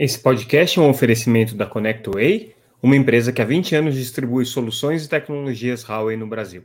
Esse 0.00 0.16
podcast 0.16 0.78
é 0.78 0.80
um 0.82 0.90
oferecimento 0.90 1.56
da 1.56 1.66
ConnectWay, 1.66 2.54
uma 2.80 2.94
empresa 2.94 3.32
que 3.32 3.42
há 3.42 3.44
20 3.44 3.74
anos 3.74 3.96
distribui 3.96 4.46
soluções 4.46 5.04
e 5.04 5.08
tecnologias 5.08 5.82
Huawei 5.82 6.16
no 6.16 6.24
Brasil. 6.24 6.62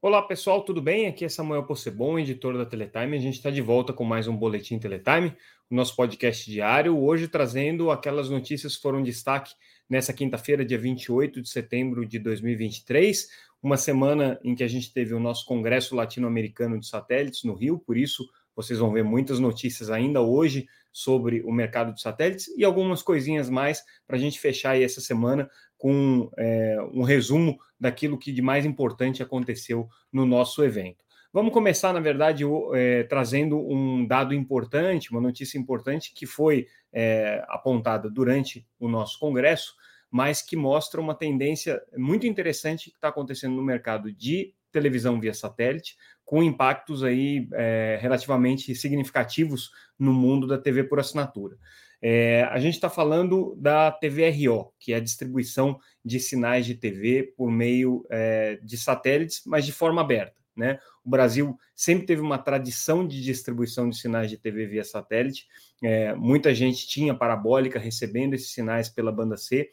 Olá 0.00 0.22
pessoal, 0.22 0.64
tudo 0.64 0.80
bem? 0.80 1.06
Aqui 1.06 1.26
é 1.26 1.28
Samuel 1.28 1.64
Possebon, 1.64 2.18
editor 2.18 2.56
da 2.56 2.64
Teletime. 2.64 3.18
A 3.18 3.20
gente 3.20 3.34
está 3.34 3.50
de 3.50 3.60
volta 3.60 3.92
com 3.92 4.02
mais 4.02 4.26
um 4.26 4.34
Boletim 4.34 4.78
Teletime, 4.78 5.36
o 5.70 5.74
nosso 5.74 5.94
podcast 5.94 6.50
diário, 6.50 6.98
hoje 6.98 7.28
trazendo 7.28 7.90
aquelas 7.90 8.30
notícias 8.30 8.74
que 8.74 8.80
foram 8.80 9.02
destaque 9.02 9.52
nessa 9.90 10.14
quinta-feira, 10.14 10.64
dia 10.64 10.78
28 10.78 11.42
de 11.42 11.50
setembro 11.50 12.06
de 12.06 12.18
2023, 12.18 13.28
uma 13.62 13.76
semana 13.76 14.40
em 14.42 14.54
que 14.54 14.64
a 14.64 14.68
gente 14.68 14.90
teve 14.90 15.12
o 15.12 15.20
nosso 15.20 15.44
Congresso 15.44 15.94
Latino-Americano 15.94 16.80
de 16.80 16.86
Satélites 16.86 17.44
no 17.44 17.52
Rio, 17.52 17.78
por 17.78 17.98
isso 17.98 18.24
vocês 18.54 18.78
vão 18.78 18.92
ver 18.92 19.02
muitas 19.02 19.38
notícias 19.38 19.90
ainda 19.90 20.20
hoje 20.20 20.66
sobre 20.92 21.42
o 21.42 21.50
mercado 21.50 21.94
de 21.94 22.00
satélites 22.00 22.48
e 22.56 22.64
algumas 22.64 23.02
coisinhas 23.02 23.48
mais 23.48 23.82
para 24.06 24.16
a 24.16 24.18
gente 24.18 24.38
fechar 24.38 24.80
essa 24.80 25.00
semana 25.00 25.50
com 25.78 26.30
é, 26.36 26.76
um 26.92 27.02
resumo 27.02 27.58
daquilo 27.80 28.18
que 28.18 28.30
de 28.30 28.42
mais 28.42 28.64
importante 28.64 29.22
aconteceu 29.22 29.88
no 30.12 30.26
nosso 30.26 30.62
evento. 30.62 31.02
Vamos 31.32 31.52
começar, 31.52 31.94
na 31.94 32.00
verdade, 32.00 32.44
é, 32.74 33.04
trazendo 33.04 33.58
um 33.58 34.06
dado 34.06 34.34
importante, 34.34 35.10
uma 35.10 35.20
notícia 35.20 35.58
importante 35.58 36.12
que 36.14 36.26
foi 36.26 36.66
é, 36.92 37.42
apontada 37.48 38.10
durante 38.10 38.66
o 38.78 38.86
nosso 38.86 39.18
congresso, 39.18 39.74
mas 40.10 40.42
que 40.42 40.54
mostra 40.54 41.00
uma 41.00 41.14
tendência 41.14 41.82
muito 41.96 42.26
interessante 42.26 42.90
que 42.90 42.96
está 42.96 43.08
acontecendo 43.08 43.56
no 43.56 43.62
mercado 43.62 44.12
de 44.12 44.52
televisão 44.72 45.20
via 45.20 45.34
satélite, 45.34 45.96
com 46.24 46.42
impactos 46.42 47.04
aí 47.04 47.48
é, 47.52 47.98
relativamente 48.00 48.74
significativos 48.74 49.70
no 49.98 50.12
mundo 50.12 50.46
da 50.46 50.58
TV 50.58 50.84
por 50.84 50.98
assinatura. 50.98 51.56
É, 52.04 52.42
a 52.50 52.58
gente 52.58 52.74
está 52.74 52.90
falando 52.90 53.54
da 53.56 53.92
TVRO, 53.92 54.72
que 54.80 54.92
é 54.92 54.96
a 54.96 55.00
distribuição 55.00 55.78
de 56.04 56.18
sinais 56.18 56.66
de 56.66 56.74
TV 56.74 57.32
por 57.36 57.48
meio 57.48 58.04
é, 58.10 58.56
de 58.56 58.76
satélites, 58.76 59.42
mas 59.46 59.64
de 59.64 59.72
forma 59.72 60.00
aberta. 60.00 60.34
Né? 60.54 60.80
O 61.04 61.08
Brasil 61.08 61.56
sempre 61.74 62.06
teve 62.06 62.20
uma 62.20 62.38
tradição 62.38 63.06
de 63.06 63.22
distribuição 63.22 63.88
de 63.88 63.96
sinais 63.96 64.28
de 64.28 64.36
TV 64.36 64.66
via 64.66 64.84
satélite. 64.84 65.46
É, 65.82 66.12
muita 66.14 66.54
gente 66.54 66.88
tinha 66.88 67.14
parabólica 67.14 67.78
recebendo 67.78 68.34
esses 68.34 68.52
sinais 68.52 68.88
pela 68.88 69.12
banda 69.12 69.36
C. 69.36 69.70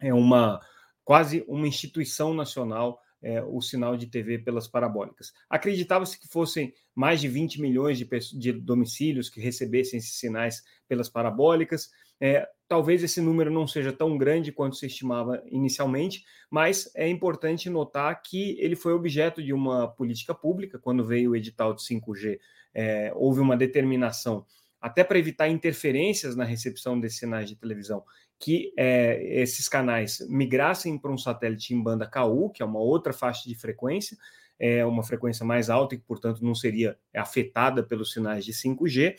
É 0.00 0.12
uma 0.12 0.60
quase 1.04 1.44
uma 1.46 1.68
instituição 1.68 2.34
nacional 2.34 2.98
é, 3.24 3.42
o 3.42 3.60
sinal 3.62 3.96
de 3.96 4.06
TV 4.06 4.38
pelas 4.38 4.68
parabólicas. 4.68 5.32
Acreditava-se 5.48 6.20
que 6.20 6.28
fossem 6.28 6.72
mais 6.94 7.20
de 7.20 7.26
20 7.26 7.60
milhões 7.60 7.98
de, 7.98 8.06
de, 8.38 8.52
domicílios 8.52 9.30
que 9.30 9.40
recebessem 9.40 9.98
esses 9.98 10.18
sinais 10.18 10.62
pelas 10.86 11.08
parabólicas. 11.08 11.90
É, 12.20 12.46
talvez 12.68 13.02
esse 13.02 13.20
número 13.20 13.50
não 13.50 13.66
seja 13.66 13.92
tão 13.92 14.16
grande 14.18 14.52
quanto 14.52 14.76
se 14.76 14.86
estimava 14.86 15.42
inicialmente, 15.46 16.22
mas 16.50 16.90
é 16.94 17.08
importante 17.08 17.70
notar 17.70 18.22
que 18.22 18.56
ele 18.60 18.76
foi 18.76 18.92
objeto 18.92 19.42
de 19.42 19.52
uma 19.52 19.88
política 19.88 20.34
pública. 20.34 20.78
Quando 20.78 21.04
veio 21.04 21.30
o 21.30 21.36
edital 21.36 21.74
de 21.74 21.82
5G, 21.82 22.38
é, 22.74 23.10
houve 23.16 23.40
uma 23.40 23.56
determinação 23.56 24.44
até 24.84 25.02
para 25.02 25.18
evitar 25.18 25.48
interferências 25.48 26.36
na 26.36 26.44
recepção 26.44 27.00
desses 27.00 27.18
sinais 27.18 27.48
de 27.48 27.56
televisão, 27.56 28.04
que 28.38 28.72
é, 28.76 29.40
esses 29.40 29.68
canais 29.68 30.24
migrassem 30.28 30.98
para 30.98 31.10
um 31.10 31.18
satélite 31.18 31.74
em 31.74 31.82
banda 31.82 32.06
KU, 32.06 32.50
que 32.50 32.62
é 32.62 32.66
uma 32.66 32.80
outra 32.80 33.12
faixa 33.12 33.48
de 33.48 33.54
frequência, 33.54 34.16
é 34.58 34.84
uma 34.84 35.02
frequência 35.02 35.44
mais 35.44 35.68
alta 35.70 35.94
e 35.94 35.98
que, 35.98 36.04
portanto, 36.04 36.44
não 36.44 36.54
seria 36.54 36.96
afetada 37.14 37.82
pelos 37.82 38.12
sinais 38.12 38.44
de 38.44 38.52
5G. 38.52 39.16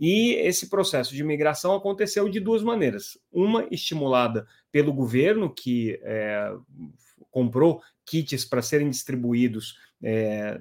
E 0.00 0.32
esse 0.34 0.68
processo 0.68 1.14
de 1.14 1.22
migração 1.22 1.74
aconteceu 1.74 2.28
de 2.28 2.40
duas 2.40 2.62
maneiras. 2.62 3.18
Uma 3.30 3.66
estimulada 3.70 4.46
pelo 4.72 4.92
governo, 4.92 5.52
que 5.52 6.00
é, 6.02 6.52
comprou 7.30 7.80
kits 8.04 8.44
para 8.44 8.62
serem 8.62 8.90
distribuídos 8.90 9.76
é, 10.02 10.58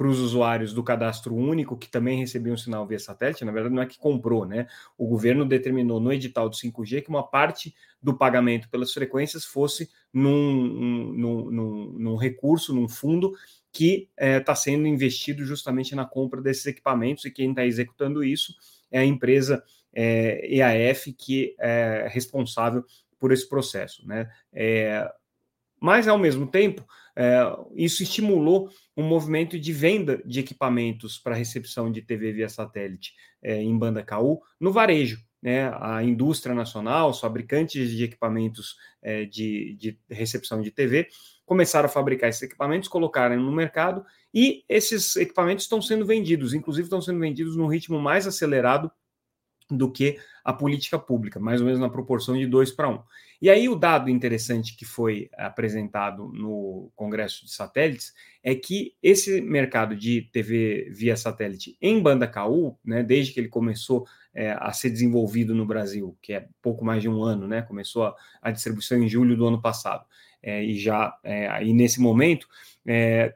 para 0.00 0.08
os 0.08 0.18
usuários 0.18 0.72
do 0.72 0.82
cadastro 0.82 1.36
único, 1.36 1.76
que 1.76 1.86
também 1.86 2.18
recebiam 2.18 2.56
sinal 2.56 2.86
via 2.86 2.98
satélite, 2.98 3.44
na 3.44 3.52
verdade 3.52 3.74
não 3.74 3.82
é 3.82 3.86
que 3.86 3.98
comprou, 3.98 4.46
né? 4.46 4.66
O 4.96 5.06
governo 5.06 5.44
determinou 5.44 6.00
no 6.00 6.10
edital 6.10 6.48
do 6.48 6.56
5G 6.56 7.02
que 7.02 7.10
uma 7.10 7.22
parte 7.22 7.74
do 8.02 8.16
pagamento 8.16 8.70
pelas 8.70 8.94
frequências 8.94 9.44
fosse 9.44 9.90
num, 10.10 11.12
num, 11.12 11.50
num, 11.50 11.84
num 11.98 12.16
recurso, 12.16 12.74
num 12.74 12.88
fundo 12.88 13.34
que 13.70 14.08
está 14.18 14.52
é, 14.52 14.56
sendo 14.56 14.86
investido 14.86 15.44
justamente 15.44 15.94
na 15.94 16.06
compra 16.06 16.40
desses 16.40 16.64
equipamentos 16.64 17.26
e 17.26 17.30
quem 17.30 17.50
está 17.50 17.66
executando 17.66 18.24
isso 18.24 18.54
é 18.90 19.00
a 19.00 19.04
empresa 19.04 19.62
é, 19.92 20.48
EAF, 20.50 21.12
que 21.12 21.54
é 21.58 22.08
responsável 22.10 22.86
por 23.18 23.32
esse 23.32 23.46
processo, 23.46 24.08
né? 24.08 24.30
É, 24.50 25.06
mas, 25.80 26.06
ao 26.06 26.18
mesmo 26.18 26.46
tempo, 26.46 26.86
é, 27.16 27.40
isso 27.74 28.02
estimulou 28.02 28.70
um 28.96 29.02
movimento 29.02 29.58
de 29.58 29.72
venda 29.72 30.22
de 30.24 30.40
equipamentos 30.40 31.18
para 31.18 31.34
recepção 31.34 31.90
de 31.90 32.02
TV 32.02 32.32
via 32.32 32.48
satélite 32.48 33.14
é, 33.42 33.60
em 33.62 33.76
banda 33.78 34.04
KU 34.04 34.40
no 34.58 34.72
varejo. 34.72 35.22
Né, 35.42 35.72
a 35.80 36.02
indústria 36.02 36.54
nacional, 36.54 37.08
os 37.08 37.18
fabricantes 37.18 37.90
de 37.92 38.04
equipamentos 38.04 38.76
é, 39.00 39.24
de, 39.24 39.74
de, 39.74 39.98
recepção 40.10 40.60
de 40.60 40.70
TV, 40.70 41.08
começaram 41.46 41.86
a 41.86 41.88
fabricar 41.88 42.28
esses 42.28 42.42
equipamentos, 42.42 42.90
colocaram 42.90 43.40
no 43.40 43.50
mercado 43.50 44.04
e 44.34 44.62
esses 44.68 45.16
equipamentos 45.16 45.64
estão 45.64 45.80
sendo 45.80 46.04
vendidos, 46.04 46.52
inclusive 46.52 46.84
estão 46.84 47.00
sendo 47.00 47.18
vendidos 47.20 47.56
num 47.56 47.68
ritmo 47.68 47.98
mais 47.98 48.26
acelerado 48.26 48.92
do 49.76 49.90
que 49.90 50.18
a 50.44 50.52
política 50.52 50.98
pública, 50.98 51.38
mais 51.38 51.60
ou 51.60 51.66
menos 51.66 51.80
na 51.80 51.88
proporção 51.88 52.36
de 52.36 52.46
2 52.46 52.72
para 52.72 52.88
1. 52.88 52.92
Um. 52.92 53.02
E 53.42 53.48
aí 53.48 53.68
o 53.68 53.74
dado 53.74 54.10
interessante 54.10 54.76
que 54.76 54.84
foi 54.84 55.30
apresentado 55.36 56.30
no 56.32 56.90
Congresso 56.94 57.44
de 57.46 57.52
Satélites 57.52 58.12
é 58.42 58.54
que 58.54 58.94
esse 59.02 59.40
mercado 59.40 59.96
de 59.96 60.28
TV 60.30 60.90
via 60.90 61.16
satélite 61.16 61.76
em 61.80 62.00
banda 62.02 62.26
KU, 62.26 62.76
né, 62.84 63.02
desde 63.02 63.32
que 63.32 63.40
ele 63.40 63.48
começou 63.48 64.06
é, 64.34 64.52
a 64.52 64.72
ser 64.72 64.90
desenvolvido 64.90 65.54
no 65.54 65.64
Brasil, 65.64 66.16
que 66.20 66.34
é 66.34 66.48
pouco 66.60 66.84
mais 66.84 67.02
de 67.02 67.08
um 67.08 67.22
ano, 67.22 67.48
né, 67.48 67.62
começou 67.62 68.04
a, 68.04 68.16
a 68.42 68.50
distribuição 68.50 69.02
em 69.02 69.08
julho 69.08 69.36
do 69.36 69.46
ano 69.46 69.60
passado, 69.60 70.04
é, 70.42 70.62
e 70.62 70.78
já 70.78 71.16
é, 71.24 71.48
aí 71.48 71.72
nesse 71.72 72.00
momento 72.00 72.46
é, 72.86 73.34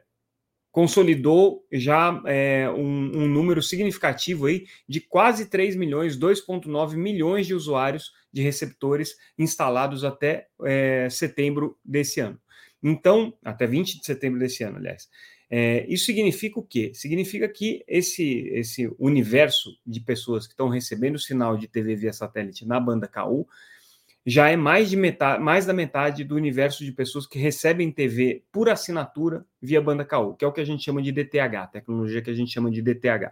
consolidou 0.75 1.65
já 1.71 2.21
é, 2.25 2.69
um, 2.69 3.21
um, 3.23 3.27
número 3.29 3.63
significativo 3.63 4.47
aí 4.47 4.65
de 4.85 4.99
quase 4.99 5.49
3 5.49 5.73
milhões, 5.73 6.19
2,9 6.19 6.97
milhões 6.97 7.47
de 7.47 7.53
usuários 7.53 8.11
de 8.29 8.41
receptores 8.41 9.15
instalados 9.39 10.03
até 10.03 10.47
é, 10.65 11.07
setembro 11.09 11.77
desse 11.81 12.19
ano. 12.19 12.37
Então, 12.83 13.33
até 13.41 13.65
20 13.65 13.99
de 13.99 14.05
setembro 14.05 14.37
desse 14.37 14.65
ano, 14.65 14.75
aliás. 14.75 15.07
É, 15.49 15.85
isso 15.87 16.07
significa 16.07 16.59
o 16.59 16.63
quê? 16.63 16.91
Significa 16.93 17.47
que 17.47 17.81
esse, 17.87 18.49
esse 18.49 18.93
universo 18.99 19.79
de 19.87 20.01
pessoas 20.01 20.45
que 20.45 20.51
estão 20.51 20.67
recebendo 20.67 21.17
sinal 21.17 21.55
de 21.55 21.69
TV 21.69 21.95
via 21.95 22.11
satélite 22.11 22.67
na 22.67 22.81
banda 22.81 23.07
KU 23.07 23.47
já 24.25 24.49
é 24.49 24.55
mais, 24.55 24.89
de 24.89 24.97
metade, 24.97 25.41
mais 25.43 25.65
da 25.65 25.73
metade 25.73 26.23
do 26.23 26.35
universo 26.35 26.83
de 26.83 26.91
pessoas 26.91 27.27
que 27.27 27.37
recebem 27.37 27.91
TV 27.91 28.43
por 28.51 28.69
assinatura 28.69 29.45
via 29.61 29.81
banda 29.81 30.03
KU, 30.03 30.33
que 30.33 30.43
é 30.43 30.47
o 30.47 30.51
que 30.51 30.61
a 30.61 30.65
gente 30.65 30.83
chama 30.83 31.01
de 31.01 31.11
DTH, 31.11 31.71
tecnologia 31.71 32.21
que 32.21 32.31
a 32.31 32.33
gente 32.33 32.51
chama 32.51 32.71
de 32.71 32.81
DTH. 32.81 33.31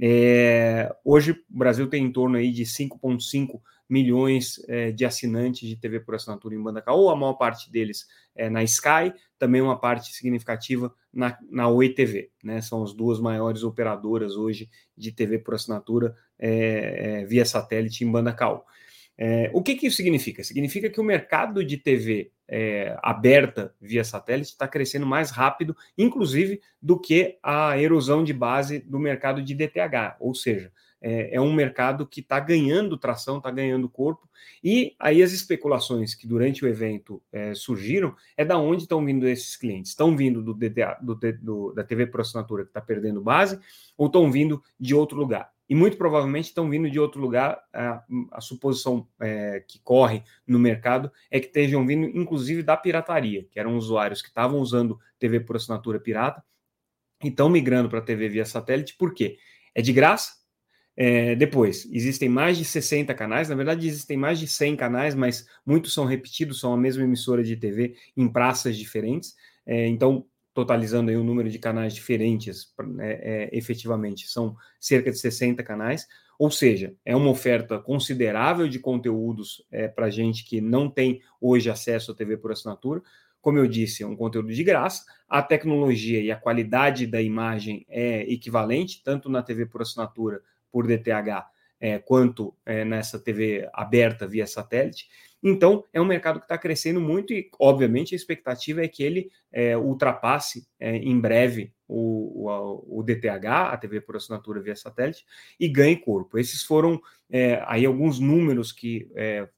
É, 0.00 0.94
hoje 1.04 1.32
o 1.32 1.36
Brasil 1.48 1.88
tem 1.88 2.04
em 2.04 2.12
torno 2.12 2.36
aí 2.36 2.52
de 2.52 2.64
5,5 2.64 3.60
milhões 3.88 4.62
é, 4.68 4.92
de 4.92 5.04
assinantes 5.04 5.68
de 5.68 5.74
TV 5.74 5.98
por 5.98 6.14
assinatura 6.14 6.54
em 6.54 6.62
banda 6.62 6.80
KU, 6.80 7.10
a 7.10 7.16
maior 7.16 7.34
parte 7.34 7.70
deles 7.72 8.06
é 8.36 8.48
na 8.48 8.62
Sky, 8.62 9.12
também 9.36 9.60
uma 9.60 9.80
parte 9.80 10.12
significativa 10.12 10.94
na, 11.12 11.36
na 11.50 11.68
Oi 11.68 11.88
TV, 11.88 12.30
né? 12.42 12.60
São 12.60 12.84
as 12.84 12.94
duas 12.94 13.18
maiores 13.18 13.64
operadoras 13.64 14.36
hoje 14.36 14.70
de 14.96 15.10
TV 15.10 15.40
por 15.40 15.54
assinatura 15.54 16.14
é, 16.38 17.22
é, 17.22 17.24
via 17.24 17.44
satélite 17.44 18.04
em 18.04 18.10
banda 18.12 18.32
KU. 18.32 18.62
É, 19.22 19.50
o 19.52 19.62
que, 19.62 19.74
que 19.74 19.86
isso 19.86 19.98
significa? 19.98 20.42
Significa 20.42 20.88
que 20.88 20.98
o 20.98 21.04
mercado 21.04 21.62
de 21.62 21.76
TV 21.76 22.32
é, 22.48 22.96
aberta 23.02 23.74
via 23.78 24.02
satélite 24.02 24.52
está 24.52 24.66
crescendo 24.66 25.04
mais 25.04 25.30
rápido, 25.30 25.76
inclusive, 25.98 26.58
do 26.80 26.98
que 26.98 27.36
a 27.42 27.78
erosão 27.78 28.24
de 28.24 28.32
base 28.32 28.78
do 28.78 28.98
mercado 28.98 29.42
de 29.42 29.54
DTH, 29.54 30.16
ou 30.18 30.34
seja, 30.34 30.72
é, 31.02 31.36
é 31.36 31.40
um 31.40 31.52
mercado 31.52 32.06
que 32.06 32.20
está 32.20 32.40
ganhando 32.40 32.96
tração, 32.96 33.36
está 33.36 33.50
ganhando 33.50 33.90
corpo, 33.90 34.26
e 34.64 34.96
aí 34.98 35.22
as 35.22 35.32
especulações 35.32 36.14
que 36.14 36.26
durante 36.26 36.64
o 36.64 36.68
evento 36.68 37.22
é, 37.30 37.54
surgiram 37.54 38.16
é 38.38 38.44
da 38.44 38.56
onde 38.56 38.84
estão 38.84 39.04
vindo 39.04 39.28
esses 39.28 39.54
clientes. 39.54 39.90
Estão 39.90 40.16
vindo 40.16 40.42
do, 40.42 40.54
DTA, 40.54 40.98
do, 41.02 41.14
do 41.42 41.72
da 41.74 41.84
TV 41.84 42.06
por 42.06 42.22
assinatura 42.22 42.64
que 42.64 42.70
está 42.70 42.80
perdendo 42.80 43.20
base, 43.20 43.60
ou 43.98 44.06
estão 44.06 44.32
vindo 44.32 44.62
de 44.78 44.94
outro 44.94 45.18
lugar? 45.18 45.52
E 45.70 45.74
muito 45.76 45.96
provavelmente 45.96 46.46
estão 46.46 46.68
vindo 46.68 46.90
de 46.90 46.98
outro 46.98 47.20
lugar. 47.20 47.62
A, 47.72 48.04
a 48.32 48.40
suposição 48.40 49.08
é, 49.20 49.64
que 49.68 49.78
corre 49.80 50.24
no 50.46 50.58
mercado 50.58 51.12
é 51.30 51.38
que 51.38 51.46
estejam 51.46 51.86
vindo, 51.86 52.06
inclusive, 52.18 52.64
da 52.64 52.76
pirataria, 52.76 53.46
que 53.52 53.60
eram 53.60 53.76
usuários 53.76 54.20
que 54.20 54.28
estavam 54.28 54.58
usando 54.60 54.98
TV 55.20 55.38
por 55.40 55.56
assinatura 55.56 56.00
pirata 56.00 56.42
e 57.22 57.28
estão 57.28 57.48
migrando 57.48 57.88
para 57.88 58.00
TV 58.02 58.28
via 58.28 58.44
satélite, 58.44 58.96
por 58.98 59.14
quê? 59.14 59.38
É 59.74 59.82
de 59.82 59.92
graça, 59.92 60.40
É, 60.96 61.34
depois, 61.36 61.88
existem 61.92 62.28
mais 62.28 62.58
de 62.58 62.64
60 62.64 63.14
canais, 63.14 63.48
na 63.48 63.54
verdade 63.54 63.86
existem 63.86 64.16
mais 64.18 64.38
de 64.38 64.46
100 64.46 64.76
canais, 64.76 65.14
mas 65.14 65.46
muitos 65.64 65.94
são 65.94 66.04
repetidos, 66.04 66.60
são 66.60 66.74
a 66.74 66.76
mesma 66.76 67.04
emissora 67.04 67.42
de 67.42 67.56
TV 67.56 67.96
em 68.16 68.28
praças 68.28 68.76
diferentes. 68.76 69.34
É, 69.64 69.86
então, 69.88 70.26
totalizando 70.52 71.10
aí 71.10 71.16
o 71.16 71.20
um 71.20 71.24
número 71.24 71.48
de 71.48 71.58
canais 71.58 71.94
diferentes, 71.94 72.72
né, 72.78 73.12
é, 73.20 73.50
efetivamente, 73.52 74.28
são 74.28 74.56
cerca 74.78 75.10
de 75.10 75.18
60 75.18 75.62
canais. 75.62 76.06
Ou 76.38 76.50
seja, 76.50 76.94
é 77.04 77.14
uma 77.14 77.30
oferta 77.30 77.78
considerável 77.78 78.66
de 78.66 78.78
conteúdos 78.78 79.64
é, 79.70 79.86
para 79.88 80.08
gente 80.08 80.44
que 80.44 80.60
não 80.60 80.88
tem 80.88 81.20
hoje 81.40 81.68
acesso 81.68 82.12
à 82.12 82.14
TV 82.14 82.36
por 82.36 82.50
assinatura. 82.50 83.02
Como 83.40 83.58
eu 83.58 83.66
disse, 83.66 84.02
é 84.02 84.06
um 84.06 84.16
conteúdo 84.16 84.52
de 84.52 84.64
graça. 84.64 85.04
A 85.28 85.42
tecnologia 85.42 86.20
e 86.20 86.30
a 86.30 86.36
qualidade 86.36 87.06
da 87.06 87.20
imagem 87.20 87.86
é 87.88 88.22
equivalente, 88.22 89.02
tanto 89.04 89.28
na 89.28 89.42
TV 89.42 89.66
por 89.66 89.82
assinatura 89.82 90.40
por 90.70 90.86
DTH, 90.86 91.46
é, 91.80 91.98
quanto 91.98 92.54
é, 92.64 92.84
nessa 92.84 93.18
TV 93.18 93.68
aberta 93.72 94.26
via 94.26 94.46
satélite. 94.46 95.08
Então, 95.42 95.84
é 95.92 96.00
um 96.00 96.04
mercado 96.04 96.38
que 96.38 96.44
está 96.44 96.58
crescendo 96.58 97.00
muito 97.00 97.32
e, 97.32 97.50
obviamente, 97.58 98.14
a 98.14 98.16
expectativa 98.16 98.82
é 98.82 98.88
que 98.88 99.02
ele 99.02 99.30
é, 99.50 99.76
ultrapasse 99.76 100.66
é, 100.78 100.96
em 100.96 101.18
breve 101.18 101.72
o, 101.88 102.48
o, 102.48 103.00
o, 103.00 103.02
DTH, 103.02 103.46
a 103.46 103.76
TV 103.76 104.00
por 104.00 104.16
assinatura 104.16 104.60
via 104.60 104.76
satélite, 104.76 105.24
e 105.58 105.66
ganhe 105.66 105.96
corpo. 105.96 106.38
Esses 106.38 106.62
foram 106.62 107.00
é, 107.28 107.62
aí 107.66 107.84
alguns 107.84 108.20
números 108.20 108.70
que 108.70 109.10
é, 109.14 109.48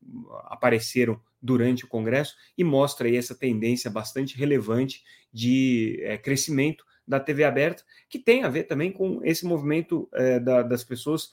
apareceram 0.45 1.21
durante 1.41 1.85
o 1.85 1.89
Congresso 1.89 2.37
e 2.57 2.63
mostra 2.63 3.09
aí 3.09 3.17
essa 3.17 3.35
tendência 3.35 3.91
bastante 3.91 4.39
relevante 4.39 5.03
de 5.33 6.01
é, 6.03 6.17
crescimento 6.17 6.85
da 7.07 7.19
TV 7.19 7.43
aberta, 7.43 7.83
que 8.09 8.19
tem 8.19 8.45
a 8.45 8.49
ver 8.49 8.65
também 8.65 8.93
com 8.93 9.21
esse 9.25 9.45
movimento 9.45 10.09
é, 10.15 10.39
da, 10.39 10.63
das 10.63 10.85
pessoas 10.85 11.31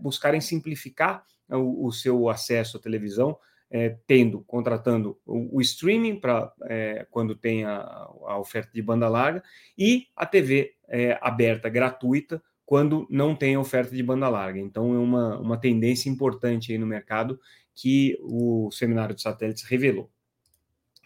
buscarem 0.00 0.40
simplificar 0.40 1.24
o, 1.48 1.86
o, 1.86 1.92
seu 1.92 2.28
acesso 2.28 2.76
à 2.76 2.80
televisão, 2.80 3.36
é, 3.74 3.96
tendo, 4.06 4.40
contratando 4.42 5.18
o, 5.26 5.58
o 5.58 5.60
streaming 5.60 6.20
para 6.20 6.52
é, 6.62 7.04
quando 7.10 7.34
tem 7.34 7.64
a, 7.64 7.80
a, 7.80 8.38
oferta 8.38 8.70
de 8.72 8.80
banda 8.80 9.08
larga 9.08 9.42
e 9.76 10.06
a 10.14 10.24
TV 10.24 10.76
é, 10.86 11.18
aberta 11.20 11.68
gratuita 11.68 12.40
quando 12.64 13.04
não 13.10 13.34
tem 13.34 13.56
oferta 13.56 13.92
de 13.92 14.00
banda 14.00 14.28
larga. 14.28 14.60
Então 14.60 14.94
é 14.94 14.98
uma, 14.98 15.40
uma 15.40 15.56
tendência 15.56 16.08
importante 16.08 16.70
aí 16.70 16.78
no 16.78 16.86
mercado 16.86 17.40
que 17.74 18.16
o 18.22 18.70
seminário 18.70 19.12
de 19.12 19.22
satélites 19.22 19.64
revelou. 19.64 20.08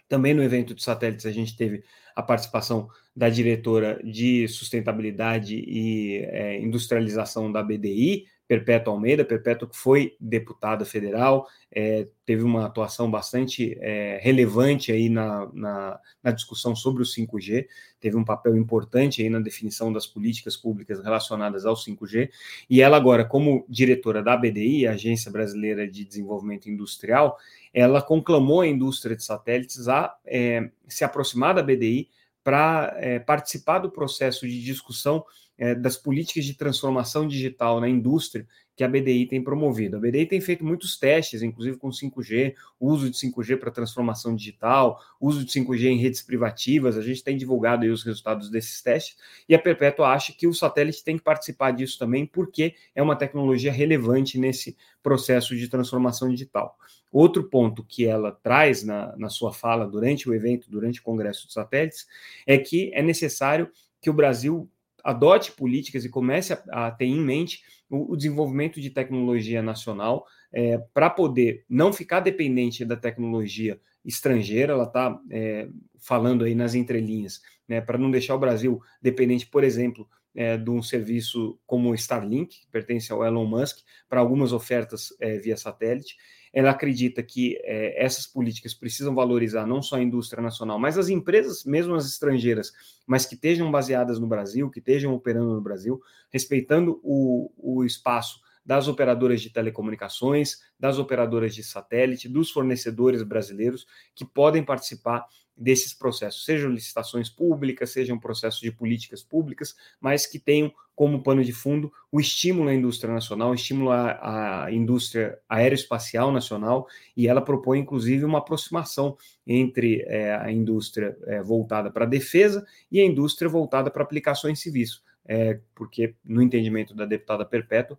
Também 0.07 0.35
no 0.35 0.43
evento 0.43 0.75
de 0.75 0.83
satélites 0.83 1.25
a 1.25 1.31
gente 1.31 1.57
teve 1.57 1.83
a 2.15 2.21
participação 2.21 2.87
da 3.15 3.29
diretora 3.29 3.99
de 4.03 4.47
sustentabilidade 4.47 5.55
e 5.55 6.17
é, 6.25 6.61
industrialização 6.61 7.51
da 7.51 7.63
BDI, 7.63 8.27
Perpétua 8.49 8.91
Almeida, 8.91 9.23
Perpétua 9.23 9.69
que 9.69 9.77
foi 9.77 10.17
deputada 10.19 10.83
federal, 10.83 11.47
é, 11.71 12.07
teve 12.25 12.41
uma 12.41 12.65
atuação 12.65 13.09
bastante 13.09 13.77
é, 13.79 14.19
relevante 14.23 14.91
aí 14.91 15.07
na, 15.07 15.47
na, 15.53 15.99
na, 16.23 16.31
discussão 16.31 16.75
sobre 16.75 17.03
o 17.03 17.05
5G, 17.05 17.67
teve 17.99 18.17
um 18.17 18.25
papel 18.25 18.57
importante 18.57 19.21
aí 19.21 19.29
na 19.29 19.39
definição 19.39 19.93
das 19.93 20.07
políticas 20.07 20.57
públicas 20.57 20.99
relacionadas 20.99 21.63
ao 21.63 21.75
5G, 21.75 22.31
e 22.67 22.81
ela 22.81 22.97
agora, 22.97 23.23
como 23.23 23.67
diretora 23.69 24.23
da 24.23 24.35
BDI, 24.35 24.87
Agência 24.87 25.31
Brasileira 25.31 25.87
de 25.87 26.03
Desenvolvimento 26.03 26.71
Industrial, 26.71 27.37
ela 27.71 28.01
conclamou 28.01 28.61
a 28.61 28.67
indústria 28.67 29.15
de 29.15 29.23
satélites 29.23 29.87
a 29.87 30.17
é, 30.25 30.71
se 30.87 31.03
aproximar 31.03 31.53
da 31.53 31.61
BDI 31.61 32.09
para 32.43 32.95
é, 32.97 33.19
participar 33.19 33.77
do 33.77 33.91
processo 33.91 34.47
de 34.47 34.59
discussão 34.59 35.23
é, 35.59 35.75
das 35.75 35.97
políticas 35.97 36.45
de 36.45 36.53
transformação 36.53 37.27
digital 37.27 37.81
na 37.81 37.89
indústria 37.89 38.47
que 38.77 38.83
a 38.83 38.87
BDI 38.87 39.25
tem 39.25 39.43
promovido. 39.43 39.97
A 39.97 39.99
BDI 39.99 40.25
tem 40.25 40.39
feito 40.39 40.63
muitos 40.63 40.97
testes, 40.97 41.41
inclusive 41.41 41.75
com 41.75 41.89
5G, 41.89 42.55
uso 42.79 43.09
de 43.09 43.17
5G 43.17 43.57
para 43.57 43.69
transformação 43.69 44.33
digital, 44.33 44.97
uso 45.19 45.43
de 45.43 45.51
5G 45.51 45.87
em 45.87 45.97
redes 45.97 46.21
privativas. 46.21 46.97
A 46.97 47.01
gente 47.01 47.21
tem 47.21 47.35
divulgado 47.35 47.85
os 47.85 48.03
resultados 48.03 48.49
desses 48.49 48.81
testes 48.81 49.17
e 49.49 49.53
a 49.53 49.59
Perpétua 49.59 50.07
acha 50.07 50.31
que 50.31 50.47
o 50.47 50.53
satélite 50.53 51.03
tem 51.03 51.17
que 51.17 51.23
participar 51.23 51.71
disso 51.71 51.99
também, 51.99 52.25
porque 52.25 52.73
é 52.95 53.03
uma 53.03 53.17
tecnologia 53.17 53.71
relevante 53.71 54.39
nesse 54.39 54.77
processo 55.03 55.57
de 55.57 55.67
transformação 55.67 56.29
digital. 56.29 56.77
Outro 57.11 57.49
ponto 57.49 57.83
que 57.83 58.05
ela 58.05 58.31
traz 58.31 58.81
na, 58.81 59.13
na 59.17 59.27
sua 59.27 59.51
fala 59.51 59.85
durante 59.85 60.29
o 60.29 60.33
evento, 60.33 60.71
durante 60.71 61.01
o 61.01 61.03
Congresso 61.03 61.47
de 61.47 61.51
Satélites, 61.51 62.07
é 62.47 62.57
que 62.57 62.93
é 62.93 63.01
necessário 63.01 63.69
que 63.99 64.09
o 64.09 64.13
Brasil 64.13 64.69
adote 65.03 65.51
políticas 65.51 66.05
e 66.05 66.09
comece 66.09 66.53
a, 66.53 66.87
a 66.87 66.91
ter 66.91 67.05
em 67.05 67.19
mente 67.19 67.61
o, 67.89 68.13
o, 68.13 68.17
desenvolvimento 68.17 68.79
de 68.79 68.89
tecnologia 68.89 69.61
nacional 69.61 70.25
é, 70.53 70.77
para 70.93 71.09
poder 71.09 71.65
não 71.69 71.91
ficar 71.91 72.19
dependente 72.19 72.85
da 72.85 72.95
tecnologia 72.95 73.79
estrangeira. 74.05 74.73
Ela 74.73 74.83
está 74.83 75.19
é, 75.31 75.67
falando 75.99 76.43
aí 76.43 76.55
nas 76.55 76.75
entrelinhas, 76.75 77.41
né, 77.67 77.81
para 77.81 77.97
não 77.97 78.11
deixar 78.11 78.35
o 78.35 78.39
Brasil 78.39 78.81
dependente, 79.01 79.45
por 79.47 79.63
exemplo, 79.63 80.07
é, 80.35 80.57
de 80.57 80.69
um 80.69 80.81
serviço 80.81 81.59
como 81.65 81.89
o 81.89 81.95
Starlink, 81.95 82.61
que 82.61 82.67
pertence 82.67 83.11
ao 83.11 83.25
Elon 83.25 83.45
Musk, 83.45 83.79
para 84.07 84.19
algumas 84.19 84.53
ofertas 84.53 85.09
é, 85.19 85.37
via 85.37 85.57
satélite 85.57 86.15
ela 86.53 86.71
acredita 86.71 87.21
que 87.21 87.59
é, 87.63 88.03
essas 88.03 88.25
políticas 88.25 88.73
precisam 88.73 89.13
valorizar 89.13 89.65
não 89.65 89.81
só 89.81 89.97
a 89.97 90.01
indústria 90.01 90.41
nacional, 90.41 90.79
mas 90.79 90.97
as 90.97 91.09
empresas, 91.09 91.63
mesmo 91.63 91.95
as 91.95 92.05
estrangeiras, 92.05 92.71
mas 93.05 93.25
que 93.25 93.35
estejam 93.35 93.71
baseadas 93.71 94.19
no 94.19 94.27
Brasil, 94.27 94.69
que 94.69 94.79
estejam 94.79 95.13
operando 95.13 95.53
no 95.53 95.61
Brasil, 95.61 96.01
respeitando 96.31 96.99
o, 97.03 97.51
o 97.57 97.83
espaço 97.83 98.39
das 98.65 98.87
operadoras 98.87 99.41
de 99.41 99.49
telecomunicações, 99.49 100.59
das 100.79 100.99
operadoras 100.99 101.55
de 101.55 101.63
satélite, 101.63 102.29
dos 102.29 102.51
fornecedores 102.51 103.23
brasileiros 103.23 103.87
que 104.13 104.23
podem 104.23 104.63
participar 104.63 105.25
desses 105.59 105.93
processos, 105.93 106.45
sejam 106.45 106.71
licitações 106.71 107.29
públicas, 107.29 107.91
sejam 107.91 108.17
processos 108.17 108.61
de 108.61 108.71
políticas 108.71 109.21
públicas, 109.21 109.75
mas 109.99 110.25
que 110.25 110.39
tenham 110.39 110.73
como 110.95 111.23
pano 111.23 111.43
de 111.43 111.53
fundo 111.53 111.91
o 112.11 112.19
estímulo 112.19 112.69
à 112.69 112.73
indústria 112.73 113.13
nacional, 113.13 113.51
o 113.51 113.53
estímulo 113.53 113.91
à, 113.91 114.65
à 114.65 114.71
indústria 114.71 115.39
aeroespacial 115.47 116.31
nacional, 116.31 116.87
e 117.15 117.27
ela 117.27 117.41
propõe, 117.41 117.79
inclusive, 117.79 118.25
uma 118.25 118.39
aproximação 118.39 119.17
entre 119.45 120.01
é, 120.07 120.35
a 120.35 120.51
indústria 120.51 121.17
é, 121.25 121.41
voltada 121.41 121.91
para 121.91 122.05
a 122.05 122.07
defesa 122.07 122.65
e 122.91 122.99
a 122.99 123.05
indústria 123.05 123.49
voltada 123.49 123.89
para 123.89 124.03
aplicações 124.03 124.59
civis, 124.59 125.01
é, 125.25 125.59
porque, 125.75 126.15
no 126.23 126.41
entendimento 126.41 126.93
da 126.93 127.05
deputada 127.05 127.45
Perpétua, 127.45 127.97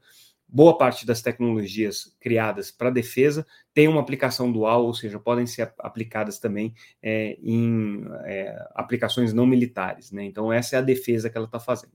boa 0.52 0.76
parte 0.76 1.07
das 1.07 1.23
tecnologias 1.23 2.16
criadas 2.21 2.71
para 2.71 2.90
defesa 2.90 3.47
tem 3.73 3.87
uma 3.87 4.00
aplicação 4.00 4.50
dual, 4.50 4.85
ou 4.85 4.95
seja, 4.95 5.19
podem 5.19 5.47
ser 5.47 5.73
aplicadas 5.78 6.38
também 6.38 6.75
é, 7.02 7.38
em 7.42 8.04
é, 8.25 8.57
aplicações 8.75 9.33
não 9.33 9.47
militares. 9.47 10.11
Né? 10.11 10.25
Então, 10.25 10.52
essa 10.52 10.76
é 10.76 10.78
a 10.78 10.83
defesa 10.83 11.30
que 11.30 11.37
ela 11.37 11.47
está 11.47 11.61
fazendo. 11.61 11.92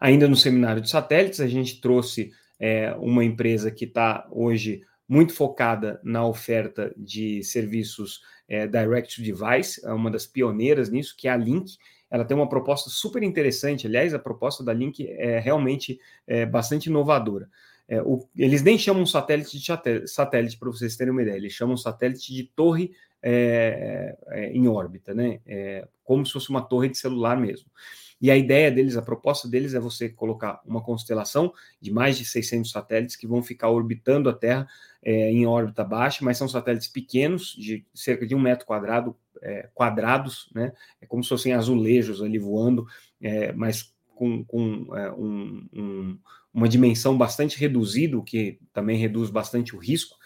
Ainda 0.00 0.26
no 0.26 0.36
seminário 0.36 0.80
de 0.80 0.88
satélites, 0.88 1.40
a 1.40 1.46
gente 1.46 1.80
trouxe 1.80 2.32
é, 2.58 2.94
uma 2.98 3.22
empresa 3.22 3.70
que 3.70 3.84
está 3.84 4.26
hoje 4.30 4.82
muito 5.06 5.34
focada 5.34 6.00
na 6.02 6.24
oferta 6.24 6.94
de 6.96 7.42
serviços 7.42 8.22
é, 8.48 8.66
direct 8.66 9.16
to 9.16 9.22
device, 9.22 9.84
é 9.84 9.92
uma 9.92 10.10
das 10.10 10.26
pioneiras 10.26 10.88
nisso, 10.88 11.14
que 11.16 11.28
é 11.28 11.32
a 11.32 11.36
Link 11.36 11.76
ela 12.10 12.24
tem 12.24 12.36
uma 12.36 12.48
proposta 12.48 12.90
super 12.90 13.22
interessante. 13.22 13.86
Aliás, 13.86 14.12
a 14.12 14.18
proposta 14.18 14.64
da 14.64 14.72
Link 14.72 15.06
é 15.06 15.38
realmente 15.38 16.00
é, 16.26 16.44
bastante 16.44 16.86
inovadora. 16.86 17.48
É, 17.88 18.00
o, 18.02 18.26
eles 18.36 18.62
nem 18.62 18.78
chamam 18.78 19.04
satélite 19.04 19.58
de 19.58 20.08
satélite, 20.08 20.58
para 20.58 20.70
vocês 20.70 20.96
terem 20.96 21.12
uma 21.12 21.22
ideia, 21.22 21.36
eles 21.36 21.52
chamam 21.52 21.76
satélite 21.76 22.32
de 22.32 22.44
torre 22.44 22.92
é, 23.22 24.16
é, 24.28 24.52
em 24.52 24.68
órbita, 24.68 25.12
né? 25.12 25.40
É, 25.46 25.86
como 26.04 26.24
se 26.24 26.32
fosse 26.32 26.50
uma 26.50 26.62
torre 26.62 26.88
de 26.88 26.98
celular 26.98 27.36
mesmo. 27.36 27.68
E 28.20 28.30
a 28.30 28.36
ideia 28.36 28.70
deles, 28.70 28.96
a 28.96 29.02
proposta 29.02 29.48
deles 29.48 29.74
é 29.74 29.80
você 29.80 30.08
colocar 30.08 30.60
uma 30.66 30.82
constelação 30.82 31.52
de 31.80 31.90
mais 31.90 32.18
de 32.18 32.24
600 32.24 32.70
satélites 32.70 33.16
que 33.16 33.26
vão 33.26 33.42
ficar 33.42 33.70
orbitando 33.70 34.28
a 34.28 34.34
Terra 34.34 34.68
é, 35.02 35.30
em 35.30 35.46
órbita 35.46 35.82
baixa, 35.82 36.24
mas 36.24 36.36
são 36.36 36.46
satélites 36.46 36.88
pequenos, 36.88 37.56
de 37.58 37.84
cerca 37.94 38.26
de 38.26 38.34
um 38.34 38.40
metro 38.40 38.66
quadrado, 38.66 39.16
é, 39.42 39.68
quadrados, 39.74 40.50
né? 40.54 40.72
É 41.00 41.06
como 41.06 41.22
se 41.22 41.28
fossem 41.28 41.52
azulejos 41.52 42.22
ali 42.22 42.38
voando, 42.38 42.86
é, 43.20 43.52
mas 43.52 43.94
com, 44.14 44.44
com 44.44 44.94
é, 44.96 45.10
um, 45.12 45.66
um, 45.72 46.18
uma 46.52 46.68
dimensão 46.68 47.16
bastante 47.16 47.58
reduzida, 47.58 48.18
o 48.18 48.22
que 48.22 48.58
também 48.72 48.98
reduz 48.98 49.30
bastante 49.30 49.74
o 49.74 49.78
risco. 49.78 50.16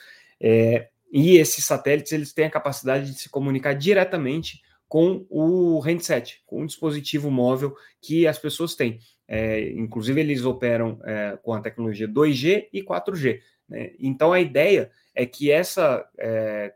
É, 0.41 0.89
e 1.13 1.37
esses 1.37 1.65
satélites 1.65 2.13
eles 2.13 2.33
têm 2.33 2.47
a 2.47 2.51
capacidade 2.51 3.13
de 3.13 3.19
se 3.19 3.29
comunicar 3.29 3.73
diretamente 3.75 4.63
com 4.89 5.25
o 5.31 5.79
handset, 5.81 6.43
com 6.45 6.63
o 6.63 6.67
dispositivo 6.67 7.31
móvel 7.31 7.75
que 8.01 8.27
as 8.27 8.39
pessoas 8.39 8.75
têm. 8.75 8.99
É, 9.27 9.71
inclusive, 9.71 10.21
eles 10.21 10.45
operam 10.45 11.01
é, 11.05 11.39
com 11.43 11.53
a 11.53 11.61
tecnologia 11.61 12.09
2G 12.09 12.69
e 12.73 12.83
4G. 12.83 13.41
Né? 13.69 13.93
Então, 13.99 14.33
a 14.33 14.41
ideia 14.41 14.91
é 15.15 15.25
que 15.25 15.51
essa 15.51 16.05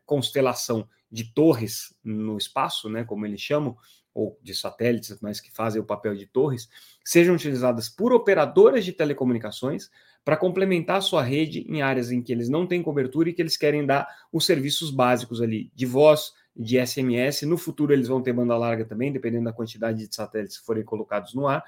constelação 0.07 0.89
de 1.11 1.33
torres 1.33 1.95
no 2.03 2.37
espaço, 2.37 2.89
né, 2.89 3.05
como 3.05 3.27
eles 3.27 3.41
chamam, 3.41 3.77
ou 4.15 4.39
de 4.43 4.55
satélites, 4.55 5.19
mas 5.21 5.41
que 5.41 5.51
fazem 5.53 5.81
o 5.81 5.85
papel 5.85 6.17
de 6.17 6.27
torres, 6.27 6.69
sejam 7.05 7.35
utilizadas 7.35 7.89
por 7.89 8.13
operadoras 8.13 8.85
de 8.85 8.93
telecomunicações 8.93 9.91
para 10.25 10.37
complementar 10.37 10.97
a 10.97 11.01
sua 11.01 11.23
rede 11.23 11.65
em 11.69 11.83
áreas 11.83 12.11
em 12.11 12.21
que 12.21 12.33
eles 12.33 12.49
não 12.49 12.67
têm 12.67 12.83
cobertura 12.83 13.31
e 13.31 13.33
que 13.33 13.41
eles 13.41 13.57
querem 13.57 13.87
dar 13.87 14.09
os 14.33 14.45
serviços 14.45 14.91
básicos 14.91 15.41
ali 15.41 15.71
de 15.75 15.87
voz, 15.87 16.33
de 16.55 16.85
SMS. 16.85 17.47
No 17.47 17.57
futuro 17.57 17.93
eles 17.93 18.09
vão 18.09 18.21
ter 18.21 18.33
banda 18.33 18.57
larga 18.57 18.85
também, 18.85 19.13
dependendo 19.13 19.45
da 19.45 19.53
quantidade 19.53 20.07
de 20.07 20.15
satélites 20.15 20.59
que 20.59 20.67
forem 20.67 20.85
colocados 20.85 21.33
no 21.33 21.47
ar. 21.47 21.65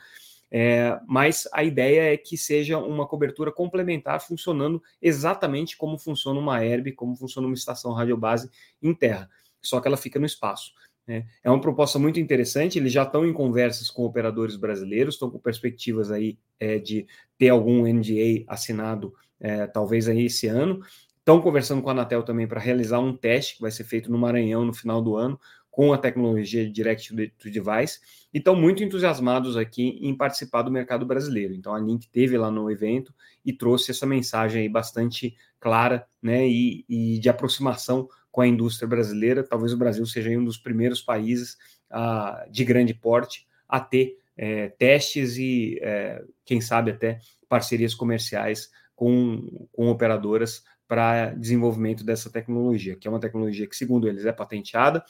É, 0.52 0.99
mas 1.07 1.49
a 1.52 1.62
ideia 1.62 2.12
é 2.12 2.16
que 2.16 2.37
seja 2.37 2.76
uma 2.78 3.07
cobertura 3.07 3.52
complementar, 3.52 4.21
funcionando 4.21 4.83
exatamente 5.00 5.76
como 5.76 5.97
funciona 5.97 6.40
uma 6.40 6.64
herb, 6.64 6.92
como 6.92 7.14
funciona 7.14 7.47
uma 7.47 7.54
estação 7.54 7.92
radiobase 7.92 8.50
em 8.83 8.92
terra, 8.92 9.30
só 9.62 9.80
que 9.80 9.87
ela 9.87 9.97
fica 9.97 10.19
no 10.19 10.26
espaço. 10.26 10.73
Né? 11.07 11.26
É 11.42 11.50
uma 11.50 11.61
proposta 11.61 11.99
muito 11.99 12.21
interessante. 12.21 12.78
Eles 12.78 12.92
já 12.92 13.02
estão 13.02 13.26
em 13.26 13.33
conversas 13.33 13.90
com 13.90 14.04
operadores 14.04 14.54
brasileiros, 14.57 15.14
estão 15.14 15.30
com 15.30 15.38
perspectivas 15.38 16.11
aí 16.11 16.38
é, 16.59 16.78
de 16.78 17.07
ter 17.37 17.49
algum 17.49 17.85
NDA 17.85 18.45
assinado, 18.47 19.12
é, 19.40 19.66
talvez 19.66 20.09
aí 20.09 20.26
esse 20.26 20.47
ano. 20.47 20.80
Estão 21.19 21.40
conversando 21.40 21.83
com 21.83 21.88
a 21.88 21.92
Anatel 21.92 22.23
também 22.23 22.47
para 22.47 22.61
realizar 22.61 22.99
um 22.99 23.16
teste 23.16 23.57
que 23.57 23.61
vai 23.61 23.71
ser 23.71 23.85
feito 23.85 24.11
no 24.11 24.19
Maranhão 24.19 24.64
no 24.64 24.73
final 24.73 25.02
do 25.02 25.16
ano, 25.16 25.38
com 25.71 25.93
a 25.93 25.99
tecnologia 25.99 26.69
Direct 26.69 27.15
to 27.39 27.50
Device 27.50 28.00
e 28.35 28.39
estão 28.39 28.57
muito 28.57 28.83
entusiasmados 28.83 29.57
aqui 29.57 29.99
em 30.03 30.17
participar 30.17 30.62
do 30.62 30.71
mercado 30.71 31.07
brasileiro. 31.07 31.55
Então 31.55 31.75
a 31.75 31.79
Link 31.79 32.09
teve 32.09 32.37
lá 32.37 32.50
no 32.50 32.71
evento 32.71 33.15
e 33.45 33.53
trouxe 33.53 33.91
essa 33.91 34.05
mensagem 34.07 34.62
aí 34.62 34.69
bastante 34.69 35.37
clara, 35.61 36.07
né, 36.21 36.47
e, 36.47 36.85
e 36.89 37.19
de 37.19 37.29
aproximação 37.29 38.09
com 38.33 38.41
a 38.41 38.47
indústria 38.47 38.89
brasileira. 38.89 39.45
Talvez 39.45 39.73
o 39.73 39.79
Brasil 39.79 40.05
seja 40.07 40.31
um 40.31 40.45
dos 40.45 40.59
primeiros 40.59 41.00
países 41.00 41.57
ah, 41.91 42.47
de 42.50 42.65
grande 42.65 42.95
porte 42.95 43.47
a 43.69 43.81
ter 43.81 44.19
é, 44.37 44.69
testes 44.69 45.37
e, 45.37 45.79
é, 45.83 46.25
quem 46.45 46.61
sabe, 46.61 46.91
até 46.91 47.21
parcerias 47.49 47.95
comerciais 47.95 48.71
com, 48.97 49.69
com 49.73 49.89
operadoras 49.89 50.65
para 50.89 51.31
desenvolvimento 51.35 52.05
dessa 52.05 52.31
tecnologia, 52.31 52.97
que 52.97 53.07
é 53.07 53.11
uma 53.11 53.21
tecnologia 53.21 53.67
que, 53.67 53.77
segundo 53.77 54.09
eles, 54.09 54.25
é 54.25 54.33
patenteada, 54.33 55.05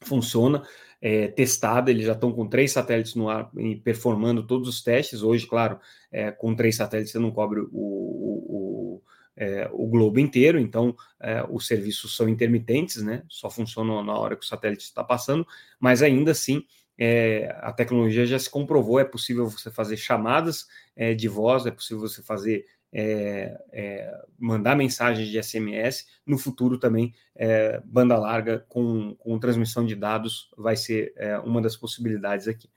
funciona, 0.00 0.62
é, 1.00 1.28
testada, 1.28 1.90
eles 1.90 2.06
já 2.06 2.12
estão 2.12 2.32
com 2.32 2.48
três 2.48 2.72
satélites 2.72 3.14
no 3.14 3.28
ar 3.28 3.50
e 3.56 3.76
performando 3.76 4.46
todos 4.46 4.68
os 4.68 4.82
testes. 4.82 5.22
Hoje, 5.22 5.46
claro, 5.46 5.78
é, 6.10 6.30
com 6.30 6.54
três 6.54 6.76
satélites 6.76 7.12
você 7.12 7.18
não 7.18 7.30
cobre 7.30 7.60
o, 7.60 7.68
o, 7.72 8.46
o, 8.48 9.02
é, 9.36 9.68
o 9.72 9.86
globo 9.86 10.18
inteiro, 10.18 10.58
então 10.58 10.94
é, 11.20 11.44
os 11.48 11.66
serviços 11.66 12.16
são 12.16 12.28
intermitentes, 12.28 13.02
né? 13.02 13.22
Só 13.28 13.48
funcionam 13.48 14.02
na 14.02 14.14
hora 14.14 14.36
que 14.36 14.44
o 14.44 14.48
satélite 14.48 14.84
está 14.84 15.04
passando, 15.04 15.46
mas 15.78 16.02
ainda 16.02 16.32
assim 16.32 16.64
é, 16.98 17.56
a 17.60 17.72
tecnologia 17.72 18.26
já 18.26 18.38
se 18.38 18.50
comprovou, 18.50 18.98
é 18.98 19.04
possível 19.04 19.48
você 19.48 19.70
fazer 19.70 19.96
chamadas 19.96 20.66
é, 20.96 21.14
de 21.14 21.28
voz, 21.28 21.64
é 21.64 21.70
possível 21.70 22.00
você 22.00 22.20
fazer 22.22 22.66
é, 22.92 23.58
é, 23.72 24.22
mandar 24.38 24.76
mensagens 24.76 25.28
de 25.28 25.42
SMS. 25.42 26.06
No 26.26 26.38
futuro 26.38 26.78
também, 26.78 27.14
é, 27.34 27.80
banda 27.84 28.16
larga 28.18 28.64
com, 28.68 29.14
com, 29.16 29.38
transmissão 29.38 29.84
de 29.84 29.94
dados 29.94 30.50
vai 30.56 30.76
ser 30.76 31.12
é, 31.16 31.38
uma 31.38 31.60
das 31.60 31.76
possibilidades 31.76 32.48
aqui. 32.48 32.68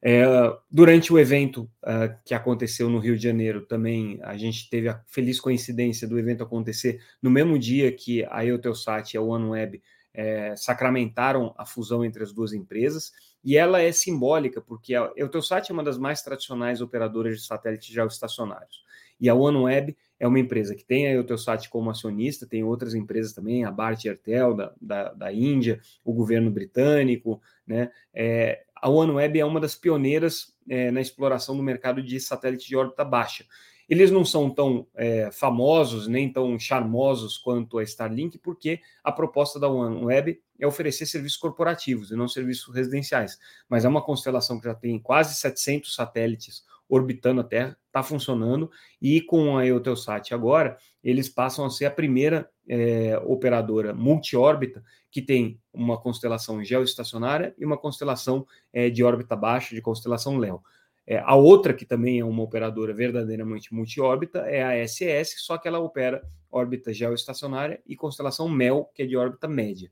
É, 0.00 0.24
durante 0.70 1.12
o 1.12 1.18
evento 1.18 1.68
uh, 1.82 2.16
que 2.24 2.32
aconteceu 2.32 2.88
no 2.88 3.00
Rio 3.00 3.16
de 3.16 3.22
Janeiro, 3.24 3.66
também 3.66 4.20
a 4.22 4.36
gente 4.36 4.70
teve 4.70 4.88
a 4.88 5.02
feliz 5.08 5.40
coincidência 5.40 6.06
do 6.06 6.16
evento 6.16 6.44
acontecer 6.44 7.00
no 7.20 7.28
mesmo 7.28 7.58
dia 7.58 7.90
que 7.90 8.24
a 8.30 8.44
Eutelsat 8.44 9.12
e 9.12 9.18
a 9.18 9.20
OneWeb 9.22 9.82
é, 10.14 10.54
sacramentaram 10.56 11.52
a 11.58 11.66
fusão 11.66 12.04
entre 12.04 12.22
as 12.22 12.32
duas 12.32 12.52
empresas, 12.52 13.12
e 13.44 13.56
ela 13.56 13.80
é 13.80 13.92
simbólica, 13.92 14.60
porque 14.60 14.94
a 14.94 15.10
Eutelsat 15.16 15.70
é 15.70 15.72
uma 15.72 15.84
das 15.84 15.98
mais 15.98 16.22
tradicionais 16.22 16.80
operadoras 16.80 17.38
de 17.38 17.46
satélites 17.46 17.88
geoestacionários. 17.88 18.82
E 19.20 19.28
a 19.28 19.34
OneWeb 19.34 19.96
é 20.18 20.26
uma 20.26 20.38
empresa 20.38 20.74
que 20.74 20.84
tem 20.84 21.06
a 21.06 21.12
Eutelsat 21.12 21.68
como 21.68 21.90
acionista, 21.90 22.46
tem 22.46 22.64
outras 22.64 22.94
empresas 22.94 23.32
também, 23.32 23.64
a 23.64 23.70
Bharti 23.70 24.08
Airtel 24.08 24.54
da, 24.54 24.72
da, 24.80 25.12
da 25.12 25.32
Índia, 25.32 25.80
o 26.04 26.12
governo 26.12 26.50
britânico, 26.50 27.40
né? 27.66 27.90
É, 28.12 28.64
a 28.80 28.88
OneWeb 28.88 29.38
é 29.38 29.44
uma 29.44 29.60
das 29.60 29.74
pioneiras 29.74 30.54
é, 30.68 30.90
na 30.90 31.00
exploração 31.00 31.56
do 31.56 31.62
mercado 31.62 32.02
de 32.02 32.20
satélite 32.20 32.68
de 32.68 32.76
órbita 32.76 33.04
baixa. 33.04 33.44
Eles 33.88 34.10
não 34.10 34.24
são 34.24 34.50
tão 34.50 34.86
é, 34.94 35.30
famosos 35.32 36.06
nem 36.06 36.30
tão 36.30 36.58
charmosos 36.58 37.38
quanto 37.38 37.78
a 37.78 37.82
Starlink, 37.82 38.38
porque 38.38 38.80
a 39.02 39.10
proposta 39.10 39.58
da 39.58 39.68
OneWeb 39.68 40.38
é 40.58 40.66
oferecer 40.66 41.06
serviços 41.06 41.38
corporativos 41.38 42.10
e 42.10 42.16
não 42.16 42.28
serviços 42.28 42.74
residenciais. 42.74 43.38
Mas 43.68 43.84
é 43.84 43.88
uma 43.88 44.02
constelação 44.02 44.58
que 44.58 44.66
já 44.66 44.74
tem 44.74 44.98
quase 44.98 45.34
700 45.36 45.94
satélites 45.94 46.64
orbitando 46.88 47.42
a 47.42 47.44
Terra, 47.44 47.76
está 47.86 48.02
funcionando, 48.02 48.70
e 49.00 49.20
com 49.20 49.58
a 49.58 49.66
Eutelsat 49.66 50.32
agora, 50.32 50.78
eles 51.04 51.28
passam 51.28 51.64
a 51.64 51.70
ser 51.70 51.84
a 51.84 51.90
primeira 51.90 52.50
é, 52.66 53.18
operadora 53.24 53.94
multi-órbita 53.94 54.82
que 55.10 55.22
tem 55.22 55.60
uma 55.72 55.98
constelação 56.00 56.62
geoestacionária 56.64 57.54
e 57.58 57.64
uma 57.64 57.76
constelação 57.76 58.46
é, 58.72 58.90
de 58.90 59.02
órbita 59.02 59.36
baixa, 59.36 59.74
de 59.74 59.82
constelação 59.82 60.38
Léo. 60.38 60.62
É, 61.06 61.18
a 61.24 61.34
outra, 61.34 61.72
que 61.72 61.86
também 61.86 62.20
é 62.20 62.24
uma 62.24 62.42
operadora 62.42 62.92
verdadeiramente 62.92 63.72
multi-órbita, 63.72 64.40
é 64.40 64.62
a 64.62 64.86
SS, 64.86 65.36
só 65.38 65.56
que 65.56 65.66
ela 65.66 65.78
opera 65.78 66.22
órbita 66.50 66.92
geoestacionária 66.92 67.80
e 67.86 67.96
constelação 67.96 68.48
MEL, 68.48 68.90
que 68.94 69.02
é 69.02 69.06
de 69.06 69.16
órbita 69.16 69.48
média. 69.48 69.90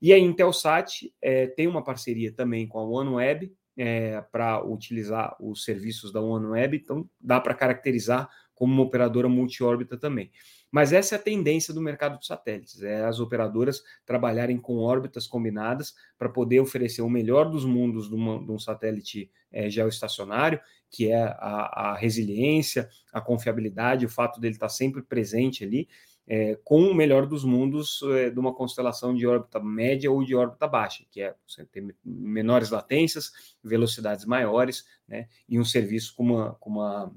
E 0.00 0.12
a 0.12 0.18
Intelsat 0.18 1.12
é, 1.22 1.46
tem 1.46 1.66
uma 1.66 1.82
parceria 1.82 2.32
também 2.32 2.66
com 2.66 2.78
a 2.78 2.84
OneWeb, 2.84 3.52
é, 3.76 4.22
para 4.32 4.64
utilizar 4.64 5.36
os 5.38 5.64
serviços 5.64 6.10
da 6.10 6.20
OneWeb, 6.20 6.76
então 6.76 7.08
dá 7.20 7.40
para 7.40 7.54
caracterizar 7.54 8.28
como 8.54 8.72
uma 8.72 8.82
operadora 8.82 9.28
multi-órbita 9.28 9.98
também. 9.98 10.30
Mas 10.72 10.92
essa 10.92 11.14
é 11.14 11.18
a 11.18 11.22
tendência 11.22 11.74
do 11.74 11.80
mercado 11.80 12.18
de 12.18 12.26
satélites, 12.26 12.82
é 12.82 13.04
as 13.04 13.20
operadoras 13.20 13.82
trabalharem 14.06 14.58
com 14.58 14.78
órbitas 14.78 15.26
combinadas 15.26 15.94
para 16.18 16.28
poder 16.28 16.60
oferecer 16.60 17.02
o 17.02 17.10
melhor 17.10 17.50
dos 17.50 17.66
mundos 17.66 18.08
de, 18.08 18.14
uma, 18.14 18.42
de 18.42 18.50
um 18.50 18.58
satélite 18.58 19.30
é, 19.52 19.68
geoestacionário, 19.68 20.58
que 20.90 21.10
é 21.10 21.22
a, 21.22 21.92
a 21.92 21.96
resiliência, 21.96 22.88
a 23.12 23.20
confiabilidade, 23.20 24.06
o 24.06 24.10
fato 24.10 24.40
dele 24.40 24.54
estar 24.54 24.70
sempre 24.70 25.02
presente 25.02 25.62
ali, 25.62 25.86
é, 26.26 26.58
com 26.64 26.82
o 26.82 26.94
melhor 26.94 27.26
dos 27.26 27.44
mundos 27.44 28.00
é, 28.02 28.30
de 28.30 28.38
uma 28.38 28.52
constelação 28.52 29.14
de 29.14 29.26
órbita 29.26 29.60
média 29.60 30.10
ou 30.10 30.24
de 30.24 30.34
órbita 30.34 30.66
baixa, 30.66 31.04
que 31.10 31.20
é 31.20 31.34
você 31.46 31.64
ter 31.64 31.94
menores 32.04 32.70
latências, 32.70 33.56
velocidades 33.62 34.24
maiores, 34.24 34.84
né, 35.06 35.28
e 35.48 35.58
um 35.58 35.64
serviço 35.64 36.14
com 36.16 36.24
uma, 36.24 36.54
com 36.54 36.70
uma 36.70 37.12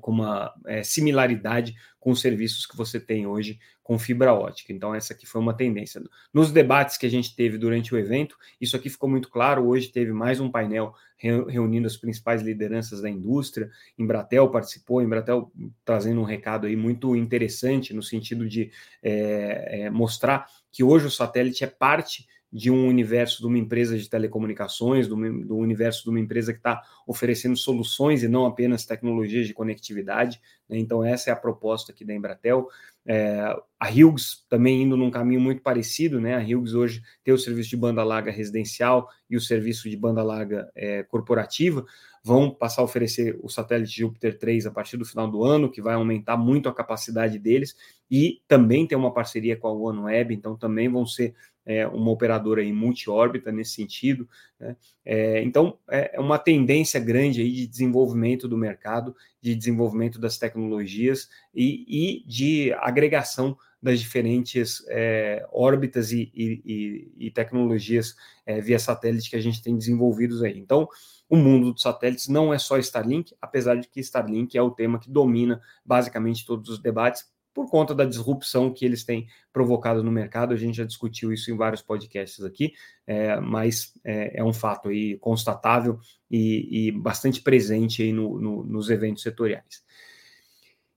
com 0.00 0.10
uma 0.10 0.52
é, 0.66 0.82
similaridade 0.82 1.74
com 2.00 2.10
os 2.10 2.20
serviços 2.20 2.66
que 2.66 2.76
você 2.76 3.00
tem 3.00 3.26
hoje 3.26 3.58
com 3.82 3.98
fibra 3.98 4.34
ótica. 4.34 4.72
Então, 4.72 4.94
essa 4.94 5.12
aqui 5.12 5.26
foi 5.26 5.40
uma 5.40 5.54
tendência. 5.54 6.02
Nos 6.32 6.50
debates 6.50 6.96
que 6.96 7.06
a 7.06 7.08
gente 7.08 7.34
teve 7.36 7.56
durante 7.56 7.94
o 7.94 7.98
evento, 7.98 8.36
isso 8.60 8.76
aqui 8.76 8.90
ficou 8.90 9.08
muito 9.08 9.30
claro. 9.30 9.64
Hoje 9.64 9.88
teve 9.88 10.12
mais 10.12 10.40
um 10.40 10.50
painel 10.50 10.92
reunindo 11.16 11.86
as 11.86 11.96
principais 11.96 12.42
lideranças 12.42 13.00
da 13.00 13.08
indústria. 13.08 13.70
Embratel 13.96 14.50
participou, 14.50 15.02
Embratel 15.02 15.50
trazendo 15.84 16.20
um 16.20 16.24
recado 16.24 16.66
aí 16.66 16.76
muito 16.76 17.14
interessante 17.16 17.94
no 17.94 18.02
sentido 18.02 18.48
de 18.48 18.70
é, 19.02 19.82
é, 19.82 19.90
mostrar 19.90 20.46
que 20.70 20.84
hoje 20.84 21.06
o 21.06 21.10
satélite 21.10 21.64
é 21.64 21.68
parte 21.68 22.26
de 22.52 22.70
um 22.70 22.86
universo 22.86 23.40
de 23.40 23.46
uma 23.46 23.58
empresa 23.58 23.98
de 23.98 24.08
telecomunicações, 24.08 25.08
do, 25.08 25.16
do 25.44 25.56
universo 25.56 26.04
de 26.04 26.10
uma 26.10 26.20
empresa 26.20 26.52
que 26.52 26.58
está 26.58 26.82
oferecendo 27.06 27.56
soluções 27.56 28.22
e 28.22 28.28
não 28.28 28.46
apenas 28.46 28.86
tecnologias 28.86 29.46
de 29.46 29.54
conectividade. 29.54 30.40
Né? 30.68 30.78
Então, 30.78 31.04
essa 31.04 31.30
é 31.30 31.32
a 31.32 31.36
proposta 31.36 31.92
aqui 31.92 32.04
da 32.04 32.14
Embratel. 32.14 32.68
É, 33.04 33.54
a 33.78 33.88
Hughes 33.88 34.44
também 34.48 34.82
indo 34.82 34.96
num 34.96 35.10
caminho 35.10 35.40
muito 35.40 35.62
parecido, 35.62 36.20
né? 36.20 36.34
A 36.34 36.40
Hughes 36.40 36.74
hoje 36.74 37.02
tem 37.22 37.32
o 37.32 37.38
serviço 37.38 37.70
de 37.70 37.76
banda 37.76 38.02
larga 38.02 38.32
residencial 38.32 39.08
e 39.30 39.36
o 39.36 39.40
serviço 39.40 39.88
de 39.88 39.96
banda 39.96 40.22
larga 40.22 40.70
é, 40.74 41.02
corporativa. 41.04 41.84
Vão 42.26 42.50
passar 42.50 42.82
a 42.82 42.84
oferecer 42.84 43.38
o 43.40 43.48
satélite 43.48 44.00
Júpiter 44.00 44.36
3 44.36 44.66
a 44.66 44.70
partir 44.72 44.96
do 44.96 45.04
final 45.04 45.30
do 45.30 45.44
ano, 45.44 45.70
que 45.70 45.80
vai 45.80 45.94
aumentar 45.94 46.36
muito 46.36 46.68
a 46.68 46.74
capacidade 46.74 47.38
deles, 47.38 47.76
e 48.10 48.42
também 48.48 48.84
tem 48.84 48.98
uma 48.98 49.14
parceria 49.14 49.56
com 49.56 49.68
a 49.68 49.72
OneWeb, 49.72 50.34
então 50.34 50.56
também 50.56 50.88
vão 50.88 51.06
ser 51.06 51.36
é, 51.64 51.86
uma 51.86 52.10
operadora 52.10 52.64
em 52.64 52.72
multi-órbita 52.72 53.52
nesse 53.52 53.74
sentido. 53.74 54.28
Né? 54.58 54.76
É, 55.04 55.40
então, 55.44 55.78
é, 55.88 56.16
é 56.16 56.20
uma 56.20 56.36
tendência 56.36 56.98
grande 56.98 57.42
aí 57.42 57.52
de 57.52 57.66
desenvolvimento 57.68 58.48
do 58.48 58.58
mercado, 58.58 59.14
de 59.40 59.54
desenvolvimento 59.54 60.18
das 60.18 60.36
tecnologias 60.36 61.28
e, 61.54 61.84
e 61.86 62.26
de 62.26 62.72
agregação 62.80 63.56
das 63.82 64.00
diferentes 64.00 64.84
é, 64.88 65.46
órbitas 65.52 66.12
e, 66.12 66.30
e, 66.34 67.12
e 67.18 67.30
tecnologias 67.30 68.14
é, 68.44 68.60
via 68.60 68.78
satélite 68.78 69.30
que 69.30 69.36
a 69.36 69.40
gente 69.40 69.62
tem 69.62 69.76
desenvolvidos 69.76 70.42
aí. 70.42 70.58
Então, 70.58 70.88
o 71.28 71.36
mundo 71.36 71.72
dos 71.72 71.82
satélites 71.82 72.28
não 72.28 72.52
é 72.52 72.58
só 72.58 72.78
Starlink, 72.78 73.34
apesar 73.40 73.76
de 73.76 73.88
que 73.88 74.00
Starlink 74.00 74.56
é 74.56 74.62
o 74.62 74.70
tema 74.70 74.98
que 74.98 75.10
domina 75.10 75.60
basicamente 75.84 76.46
todos 76.46 76.70
os 76.70 76.78
debates, 76.80 77.24
por 77.56 77.70
conta 77.70 77.94
da 77.94 78.04
disrupção 78.04 78.70
que 78.70 78.84
eles 78.84 79.02
têm 79.02 79.26
provocado 79.50 80.04
no 80.04 80.12
mercado. 80.12 80.52
A 80.52 80.58
gente 80.58 80.76
já 80.76 80.84
discutiu 80.84 81.32
isso 81.32 81.50
em 81.50 81.56
vários 81.56 81.80
podcasts 81.80 82.44
aqui, 82.44 82.74
é, 83.06 83.40
mas 83.40 83.94
é, 84.04 84.40
é, 84.40 84.44
um 84.44 84.52
fato 84.52 84.90
aí 84.90 85.16
constatável 85.18 85.98
e, 86.30 86.88
e 86.88 86.92
bastante 86.92 87.40
presente 87.40 88.02
aí 88.02 88.12
no, 88.12 88.38
no, 88.38 88.62
nos 88.62 88.90
eventos 88.90 89.22
setoriais. 89.22 89.82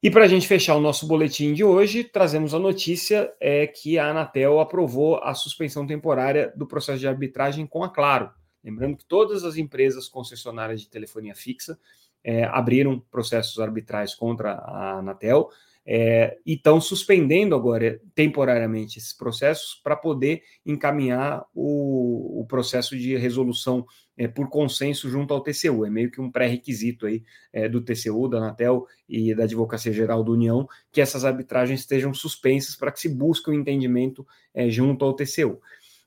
E 0.01 0.10
para 0.10 0.24
a 0.24 0.27
gente 0.29 0.48
fechar 0.48 0.75
o 0.75 0.79
nosso 0.79 1.06
boletim 1.06 1.53
de 1.53 1.62
hoje, 1.62 2.06
trazemos 2.06 2.53
a 2.53 2.60
notícia 2.60 3.34
é 3.38 3.68
que 3.68 4.00
a 4.00 4.10
Anatel 4.10 4.62
aprovou 4.62 5.22
a 5.22 5.34
suspensão 5.34 5.86
temporária 5.86 6.53
do 6.56 6.65
processo 6.65 7.00
de 7.00 7.08
arbitragem 7.08 7.68
com 7.68 7.84
a 7.84 7.89
Claro. 7.89 8.32
Lembrando 8.63 8.96
que 8.96 9.06
todas 9.06 9.44
as 9.44 9.58
empresas 9.58 10.08
concessionárias 10.08 10.79
de 10.79 10.89
telefonia 10.89 11.36
fixa 11.36 11.77
é, 12.24 12.46
abriram 12.46 12.98
processos 13.12 13.60
arbitrais 13.60 14.15
contra 14.15 14.53
a 14.53 15.00
Anatel 15.00 15.50
é, 15.91 16.38
e 16.46 16.53
estão 16.53 16.79
suspendendo 16.79 17.55
agora 17.55 18.00
temporariamente 18.13 19.00
esses 19.00 19.12
processos 19.12 19.74
para 19.84 19.96
poder 19.96 20.43
encaminhar 20.63 21.43
o, 21.51 22.41
o, 22.41 22.46
processo 22.46 22.96
de 22.96 23.17
resolução 23.17 23.84
é, 24.15 24.27
por 24.27 24.50
consenso 24.50 25.10
junto 25.10 25.34
ao 25.34 25.41
TCU. 25.41 25.84
É 25.84 25.89
meio 25.89 26.12
que 26.12 26.22
um 26.22 26.31
pré-requisito 26.31 27.08
aí 27.08 27.24
é, 27.51 27.67
do 27.67 27.81
TCU, 27.81 28.27
da 28.27 28.38
Anatel 28.38 28.86
e 29.10 29.34
da 29.34 29.46
Advocacia 29.46 29.91
Geral 29.91 30.24
da 30.24 30.29
União 30.29 30.67
que 30.91 31.01
essas 31.01 31.25
arbitragens 31.25 31.79
estejam 31.79 32.13
suspensas 32.13 32.75
para 32.75 32.91
que 32.91 33.00
se 33.00 33.10
busque 33.10 33.50
o 33.50 33.51
um 33.51 33.55
entendimento 33.55 34.27
é, 34.53 34.69
junto 34.69 35.03
ao 35.03 35.15
TCU. 35.15 35.60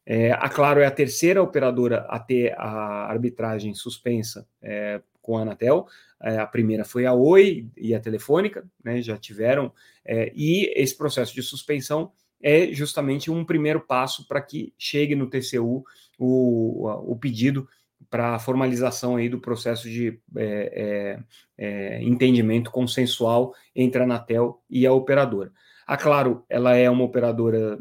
É, 0.07 0.31
a 0.31 0.49
Claro 0.49 0.79
é 0.79 0.87
a 0.87 0.93
terceira 0.93 1.43
operadora 1.43 2.07
a 2.09 2.21
ter 2.21 2.55
a 2.57 3.11
arbitragem 3.11 3.75
suspensa 3.75 4.47
é, 4.63 5.01
com 5.23 5.39
a 5.39 5.43
Anatel. 5.43 5.87
É, 6.21 6.37
a 6.39 6.47
primeira 6.47 6.85
foi 6.85 7.07
a 7.07 7.15
Oi 7.15 7.69
e 7.77 7.95
a 7.95 8.01
Telefônica, 8.01 8.69
né, 8.85 9.01
já 9.01 9.17
tiveram, 9.17 9.73
é, 10.05 10.33
e 10.35 10.73
esse 10.77 10.97
processo 10.97 11.35
de 11.35 11.43
suspensão 11.43 12.13
é 12.43 12.73
justamente 12.73 13.31
um 13.31 13.45
primeiro 13.45 13.81
passo 13.81 14.27
para 14.27 14.43
que 14.43 14.75
chegue 14.77 15.15
no 15.15 15.31
TCU 15.31 15.85
o, 16.19 17.13
o 17.13 17.17
pedido 17.17 17.69
para 18.11 18.35
a 18.35 18.39
formalização 18.39 19.17
aí 19.17 19.29
do 19.29 19.41
processo 19.41 19.89
de 19.89 20.21
é, 20.37 21.19
é, 21.57 21.67
é, 21.67 22.03
entendimento 22.03 22.71
consensual 22.71 23.55
entre 23.75 24.01
a 24.01 24.05
Anatel 24.05 24.61
e 24.69 24.87
a 24.87 24.93
operadora. 24.93 25.53
A 25.87 25.97
Claro, 25.97 26.45
ela 26.49 26.75
é 26.77 26.89
uma 26.91 27.05
operadora 27.05 27.79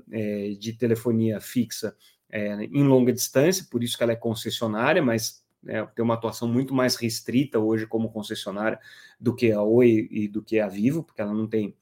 de 0.59 0.73
telefonia 0.73 1.39
fixa 1.39 1.95
em 2.71 2.83
longa 2.83 3.13
distância, 3.13 3.65
por 3.69 3.83
isso 3.83 3.95
que 3.95 4.03
ela 4.03 4.11
é 4.11 4.15
concessionária, 4.15 5.01
mas 5.01 5.43
é, 5.67 5.83
tem 5.85 6.03
uma 6.03 6.15
atuação 6.15 6.47
muito 6.47 6.73
mais 6.73 6.95
restrita 6.95 7.59
hoje 7.59 7.85
como 7.85 8.11
concessionária 8.11 8.79
do 9.19 9.35
que 9.35 9.51
a 9.51 9.61
Oi 9.61 10.07
e 10.11 10.27
do 10.27 10.41
que 10.41 10.59
a 10.59 10.67
Vivo, 10.67 11.03
porque 11.03 11.21
ela 11.21 11.33
não 11.33 11.47
tem 11.47 11.75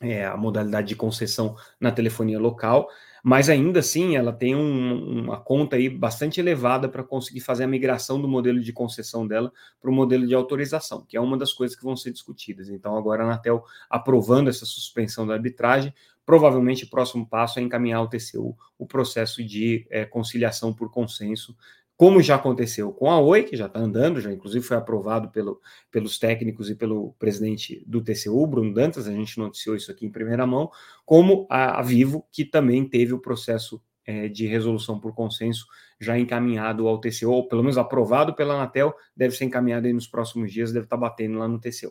é, 0.00 0.24
a 0.24 0.36
modalidade 0.36 0.88
de 0.88 0.96
concessão 0.96 1.56
na 1.80 1.90
telefonia 1.92 2.38
local, 2.38 2.88
mas 3.22 3.48
ainda 3.48 3.80
assim 3.80 4.16
ela 4.16 4.32
tem 4.32 4.54
um, 4.54 5.22
uma 5.22 5.40
conta 5.40 5.76
aí 5.76 5.88
bastante 5.88 6.40
elevada 6.40 6.88
para 6.88 7.02
conseguir 7.02 7.40
fazer 7.40 7.64
a 7.64 7.68
migração 7.68 8.20
do 8.20 8.28
modelo 8.28 8.60
de 8.60 8.72
concessão 8.72 9.26
dela 9.26 9.50
para 9.80 9.90
o 9.90 9.94
modelo 9.94 10.26
de 10.26 10.34
autorização, 10.34 11.06
que 11.08 11.16
é 11.16 11.20
uma 11.20 11.38
das 11.38 11.52
coisas 11.52 11.76
que 11.76 11.84
vão 11.84 11.96
ser 11.96 12.12
discutidas. 12.12 12.68
Então, 12.68 12.96
agora 12.96 13.22
a 13.22 13.26
Anatel 13.26 13.64
aprovando 13.88 14.50
essa 14.50 14.66
suspensão 14.66 15.26
da 15.26 15.34
arbitragem, 15.34 15.94
provavelmente 16.26 16.84
o 16.84 16.90
próximo 16.90 17.26
passo 17.26 17.58
é 17.58 17.62
encaminhar 17.62 18.00
ao 18.00 18.08
TCU 18.08 18.56
o 18.76 18.86
processo 18.86 19.42
de 19.42 19.86
é, 19.88 20.04
conciliação 20.04 20.74
por 20.74 20.90
consenso 20.90 21.56
como 22.04 22.20
já 22.20 22.34
aconteceu 22.34 22.92
com 22.92 23.10
a 23.10 23.18
Oi, 23.18 23.44
que 23.44 23.56
já 23.56 23.64
está 23.64 23.80
andando, 23.80 24.20
já 24.20 24.30
inclusive 24.30 24.62
foi 24.62 24.76
aprovado 24.76 25.30
pelo, 25.30 25.58
pelos 25.90 26.18
técnicos 26.18 26.68
e 26.68 26.74
pelo 26.74 27.14
presidente 27.18 27.82
do 27.86 28.02
TCU, 28.04 28.46
Bruno 28.46 28.74
Dantas, 28.74 29.08
a 29.08 29.10
gente 29.10 29.38
noticiou 29.38 29.74
isso 29.74 29.90
aqui 29.90 30.04
em 30.04 30.10
primeira 30.10 30.46
mão, 30.46 30.70
como 31.06 31.46
a, 31.48 31.80
a 31.80 31.82
Vivo, 31.82 32.22
que 32.30 32.44
também 32.44 32.86
teve 32.86 33.14
o 33.14 33.18
processo 33.18 33.82
é, 34.04 34.28
de 34.28 34.46
resolução 34.46 35.00
por 35.00 35.14
consenso 35.14 35.64
já 35.98 36.18
encaminhado 36.18 36.86
ao 36.86 37.00
TCU, 37.00 37.30
ou 37.30 37.48
pelo 37.48 37.62
menos 37.62 37.78
aprovado 37.78 38.34
pela 38.34 38.52
Anatel, 38.52 38.94
deve 39.16 39.34
ser 39.34 39.46
encaminhado 39.46 39.86
aí 39.86 39.92
nos 39.94 40.06
próximos 40.06 40.52
dias, 40.52 40.74
deve 40.74 40.84
estar 40.84 40.98
tá 40.98 41.00
batendo 41.00 41.38
lá 41.38 41.48
no 41.48 41.58
TCU. 41.58 41.90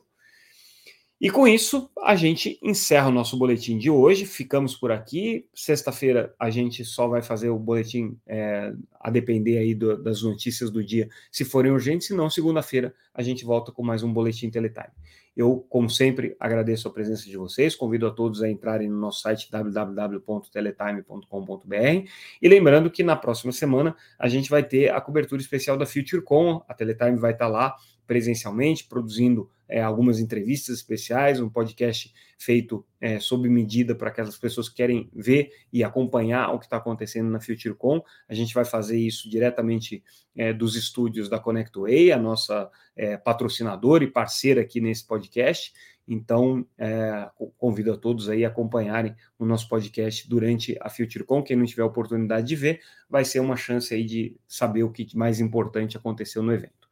E 1.22 1.30
com 1.30 1.48
isso, 1.48 1.90
a 2.02 2.16
gente 2.16 2.60
encerra 2.62 3.08
o 3.08 3.12
nosso 3.12 3.38
boletim 3.38 3.78
de 3.78 3.90
hoje. 3.90 4.26
Ficamos 4.26 4.76
por 4.76 4.92
aqui. 4.92 5.48
Sexta-feira 5.54 6.34
a 6.38 6.50
gente 6.50 6.84
só 6.84 7.08
vai 7.08 7.22
fazer 7.22 7.50
o 7.50 7.58
boletim 7.58 8.18
é, 8.28 8.74
a 9.00 9.10
depender 9.10 9.58
aí 9.58 9.74
do, 9.74 10.02
das 10.02 10.22
notícias 10.22 10.70
do 10.70 10.84
dia, 10.84 11.08
se 11.32 11.46
forem 11.46 11.72
urgentes. 11.72 12.08
Se 12.08 12.14
não, 12.14 12.30
segunda-feira 12.30 12.94
a 13.14 13.24
gente 13.24 13.46
volta 13.46 13.72
com 13.72 13.82
mais 13.82 14.04
um 14.04 14.12
boletim 14.12 14.50
Teletime. 14.50 14.92
Eu, 15.36 15.66
como 15.68 15.90
sempre, 15.90 16.36
agradeço 16.40 16.88
a 16.88 16.92
presença 16.92 17.26
de 17.26 17.36
vocês. 17.38 17.76
Convido 17.76 18.06
a 18.06 18.12
todos 18.12 18.44
a 18.44 18.50
entrarem 18.50 18.88
no 18.88 18.98
nosso 18.98 19.22
site 19.22 19.50
www.teletime.com.br. 19.50 22.10
E 22.42 22.48
lembrando 22.48 22.92
que 22.92 23.02
na 23.02 23.16
próxima 23.16 23.52
semana 23.52 23.96
a 24.20 24.28
gente 24.28 24.50
vai 24.50 24.64
ter 24.64 24.94
a 24.94 25.02
cobertura 25.02 25.42
especial 25.42 25.78
da 25.78 25.86
FutureCon. 25.86 26.64
A 26.68 26.74
Teletime 26.74 27.18
vai 27.18 27.32
estar 27.32 27.48
lá 27.48 27.76
presencialmente, 28.06 28.84
produzindo 28.84 29.50
é, 29.74 29.82
algumas 29.82 30.20
entrevistas 30.20 30.76
especiais, 30.78 31.40
um 31.40 31.50
podcast 31.50 32.14
feito 32.38 32.86
é, 33.02 33.20
sob 33.20 33.50
medida 33.50 33.96
para 33.96 34.10
aquelas 34.10 34.38
pessoas 34.38 34.70
que 34.70 34.76
querem 34.76 35.10
ver 35.12 35.50
e 35.74 35.84
acompanhar 35.84 36.54
o 36.54 36.60
que 36.60 36.66
está 36.66 36.78
acontecendo 36.78 37.32
na 37.32 37.42
FutureCon. 37.42 38.00
A 38.30 38.36
gente 38.36 38.54
vai 38.54 38.66
fazer 38.66 39.00
isso 39.00 39.28
diretamente 39.28 40.04
é, 40.36 40.54
dos 40.54 40.76
estúdios 40.76 41.28
da 41.28 41.40
ConnectWay, 41.40 42.12
a 42.12 42.20
nossa 42.20 42.70
é, 42.96 43.18
patrocinadora 43.18 44.04
e 44.04 44.12
parceira 44.12 44.62
aqui 44.62 44.80
nesse 44.80 45.08
podcast. 45.08 45.74
Então, 46.08 46.64
é, 46.78 47.28
convido 47.58 47.94
a 47.94 47.98
todos 47.98 48.30
aí 48.30 48.46
a 48.46 48.50
acompanharem 48.50 49.16
o 49.40 49.46
nosso 49.46 49.68
podcast 49.68 50.30
durante 50.30 50.78
a 50.82 50.88
FutureCon. 50.88 51.42
Quem 51.42 51.58
não 51.58 51.66
tiver 51.66 51.82
a 51.82 51.88
oportunidade 51.88 52.46
de 52.46 52.56
ver, 52.56 52.80
vai 53.10 53.26
ser 53.26 53.40
uma 53.40 53.58
chance 53.58 53.92
aí 53.92 54.04
de 54.04 54.38
saber 54.48 54.84
o 54.84 54.92
que 54.92 55.18
mais 55.18 55.40
importante 55.40 55.98
aconteceu 55.98 56.44
no 56.44 56.54
evento. 56.54 56.83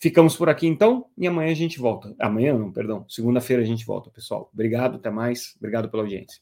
Ficamos 0.00 0.36
por 0.36 0.48
aqui 0.48 0.66
então 0.66 1.06
e 1.16 1.26
amanhã 1.26 1.50
a 1.50 1.54
gente 1.54 1.78
volta. 1.78 2.14
Amanhã 2.20 2.56
não, 2.56 2.70
perdão. 2.70 3.04
Segunda-feira 3.08 3.62
a 3.62 3.66
gente 3.66 3.84
volta, 3.84 4.10
pessoal. 4.10 4.48
Obrigado, 4.52 4.96
até 4.96 5.10
mais. 5.10 5.56
Obrigado 5.58 5.90
pela 5.90 6.04
audiência. 6.04 6.40